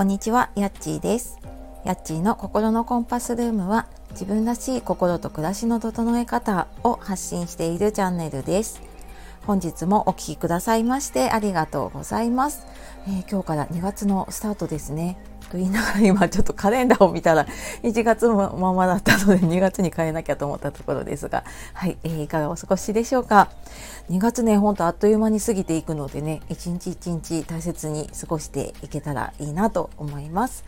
[0.00, 1.38] こんにちは、やっちーです。
[1.84, 8.80] やっちーの心のコンパスルームは自分らしい心と暮らしの整え方を発信しているチャンネルです。
[9.46, 12.66] 本日もお聴きくださいましてありがとうございます。
[13.08, 15.18] えー今日から2月のスタートですね。
[15.50, 17.46] と言いながら今ちょっとカレンダーを見たら
[17.82, 21.44] 1月もままだったので2月に変えなきゃと思ったところですが、
[21.74, 23.50] はい、えーいかがお過ごしでしょうか
[24.08, 30.64] ？2月ね、ほんとあっという間に過ぎていくのでね、一日一日大切に過ごしていけたらいいなと思います。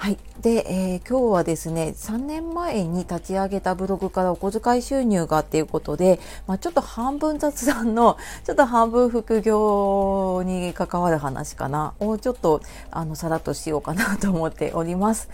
[0.00, 0.18] はい。
[0.40, 15.28] で、えー今日はですね、3年前に立ち上げたブログからお小遣い収入がっていうことで、まあ、ちょっと半分雑談の、 ちょっと半分副業に関わる話かな、をちょっと、あの、さらっとしようかなと思っております。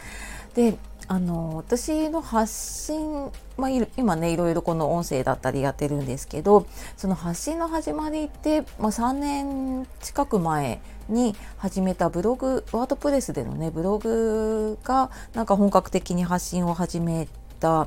[0.57, 0.77] で、
[1.09, 6.67] あの、私の発信、まあ、今ね、いろいろこの音声だったりやってるんですけど、
[6.97, 17.29] その発信の始まりって、まあ、3年近く前に始めたブログ、ワードプレスでのね、ブログがなんか本格的に発信を始め
[17.61, 17.87] た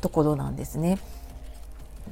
[0.00, 0.98] ところなんですね。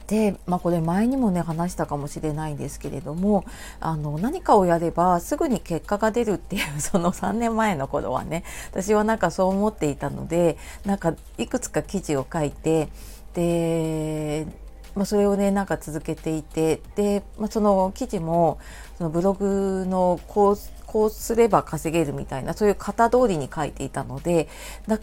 [0.07, 3.45] で、まあ、これ前にもね話したかもしれないんですけれども
[3.81, 12.89] あの何かをやればすぐに結果が出るっていう その3年前の頃はね私はなんかそう思っていたのでなんかいくつか記事を書いて
[13.35, 14.47] で、
[14.95, 18.59] まあ、それをねなんか続けていてで、まあ、その記事も
[18.99, 20.59] そのブログのこう
[20.97, 24.49] こうすれば稼げるみたいなそういう型通りに書いていたので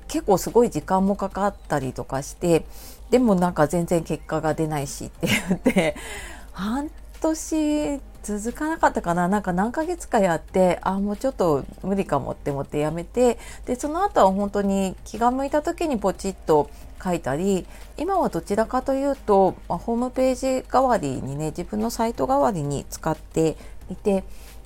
[0.07, 2.65] 結構すごい時間もかかったりとかして
[3.11, 5.95] でもなんか全然結果が出ないしって言って
[6.51, 6.89] 半
[7.21, 9.27] 年続かなかったかな。
[9.27, 16.71] なんか何ヶ月かやってあもうちょっと無理かもって思ってやめてでその後は本当に気が向いた時にポチッと
[17.03, 23.57] 書いたり今はどちらかというと、まあホームページ代わりにね自分のサイト代わりに使って
[23.91, 24.23] いて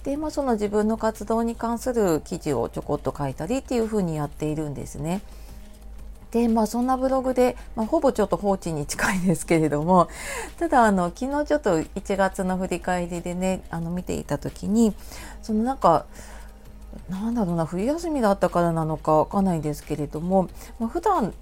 [0.07, 5.21] で、まあ、その自分の活動に関する記事をちょこっと書いたりっていうふうにやっているんですね。
[6.31, 10.07] でまあそんなブログで、まあ、ほぼちょっと放置に近いですけれども
[10.59, 14.93] ただあの昨日ちょっと1月の振り返りでねあの見ていた時に
[15.41, 16.05] そのなんか
[17.09, 21.33] なんだろうな冬休みだったからなのかわかんないですけれども、まあ、普段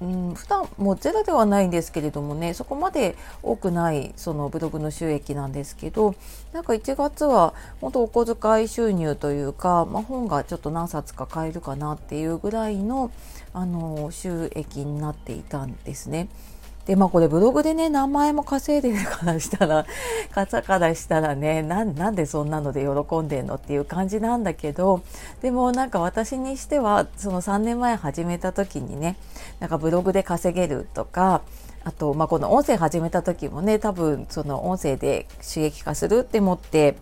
[0.00, 6.14] うん、普段もゼロではないんですけれどもねそこまで多くないそのブログの収益なんですけど
[6.52, 13.10] なんか1月は本当お小遣い収入というか、まあ、本がちょっと何冊か買えるかなっていうぐらいの
[13.54, 16.28] あの収益になっていたんですね。
[16.86, 19.86] でまあこれブログでね何万円も稼いでるからしたら
[20.30, 25.02] 方からしたらねなんでそんなので喜んでんのっていう感じなんだけど
[25.42, 29.16] でもなんか私にしてはその3年前始めた時にね
[29.60, 31.42] なんかブログで稼げるとか
[31.84, 36.96] あと、まあ、この音声始めた時もね多分その音声で収益化するって思って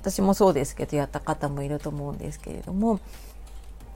[0.00, 3.00] 私もそうですけどやった方もいると思うんですけれども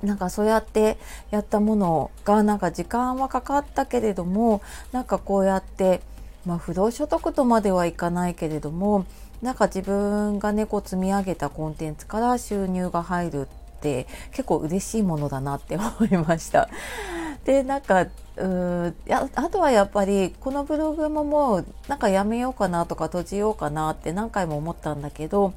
[0.03, 0.99] なんかそうやって
[1.31, 4.62] やったものがなんか時間はかかったけれども
[4.93, 6.01] なんかこうやって、
[6.45, 9.07] まあ、不労所得とまではいかないけれども
[9.43, 16.69] なんか自分がね積み上げたコンテンツから収入が入るって結構嬉しいものだなって思いました。
[17.45, 18.93] でなんかうー
[19.37, 25.55] あとはやっぱりこのブログももうなんかやめようかなとか閉じようかなって何回も思ったんだけど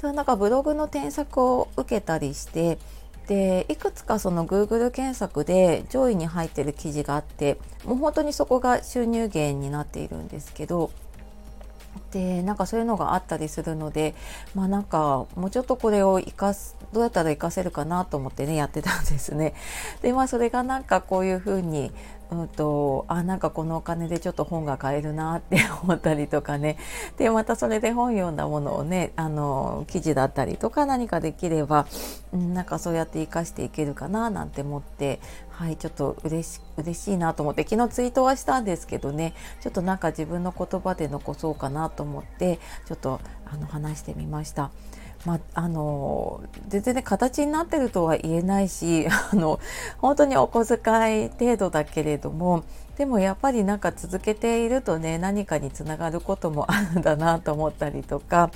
[0.00, 2.78] それなんかブログの添削を受けたりして
[3.28, 10.90] でいくつかその Google 検索で上位に入ってる記事があってもう本当にそこが収入源になっているんですけど
[12.12, 14.14] でなんかそういうのがあったりするので
[14.54, 19.54] まあなんかもうちょっとこれを生かすどうやったら活かせるかなと思ってねやってたんですね。
[20.02, 21.90] でまあそれがなんかこういうふうに
[22.30, 26.78] うんとあなんかこのお金でちょっと本が買えるなって 思ったりとかね
[27.18, 31.86] でまたそれで本読んだものをねあの記事だったりとか何かできれば、
[32.32, 43.20] うん、なんかそうやって生かしていけるかななんて思ってはいちょっと嬉し嬉しいなと思って昨日ツイートはしたんですけどねちょっとなんか自分の言葉で残そうかなと思ってちょっと
[43.52, 44.70] あの話してみました。
[45.24, 49.60] まあ、の全然ね形になってるとは言えないし あの
[49.98, 52.64] 本当にお小遣い程度だけれども
[52.96, 58.50] でもやっぱりなんか続けているとね何かにつながることもあるんだなと思ったりとか、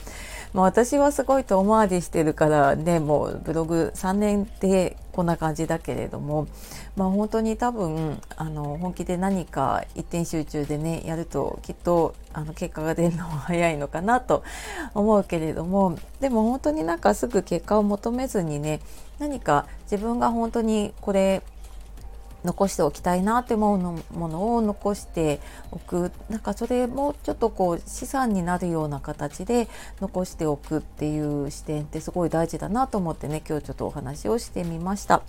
[0.52, 6.46] まあ、私はすごい遠回りしてるからねもうブログ3年でこんな感じだけれども、
[6.96, 14.44] まあ、本当に多分あの本気で何か一点集中でねやるときっとあの結果が出るのは早いのかなと
[14.94, 18.80] 思うけれどもでも本当になんかすぐ結果を求めずにね
[19.18, 21.42] 何か自分が本当にこれ
[22.46, 25.40] 残しておきたいなって思うのものを残して
[25.72, 26.12] おく。
[26.30, 29.68] なんかそれもちょっとこう資産になるような形で
[30.00, 35.22] 残しておくっていう視点ってすごい大事だなと思ってね今日ちょっとお話をしてみました、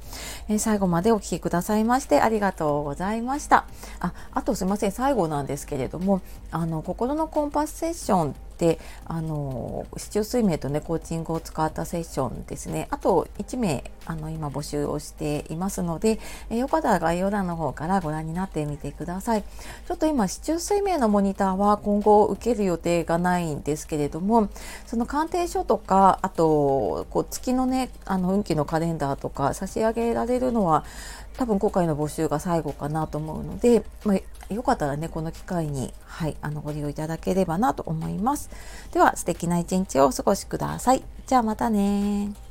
[0.48, 3.66] えー、最後までお聴きくださいましてありがとうございました。
[4.00, 6.22] ああとすいません最後なんですけれども
[6.52, 12.88] あの心のコンパスセッションであの市中水明とねコーチングを使ったセッションですね。
[12.92, 16.20] あと1名あの今募集をしていますので、
[16.50, 19.44] えー、よかったら概要欄の方からご覧になってみてください。
[19.44, 24.50] ちょっと今市中水明のモニターは今後受ける予定がないんですけれども
[24.86, 30.84] その鑑定書とかあとこう月のねあの運気のカレンダーとか差し上げられるのは
[31.38, 38.47] 多分今回の募集が最後かなと思うので、まあ、よかったらねこの機会に、はい、あのご利用いただければなと思います。
[38.92, 41.04] では素敵な一日をお過ごしください。
[41.26, 42.47] じゃあまたね